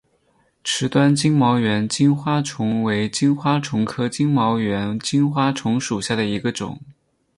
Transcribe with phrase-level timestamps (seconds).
[0.63, 6.79] 池端金毛猿金花虫为金花虫科金毛猿金花虫属下的一个种。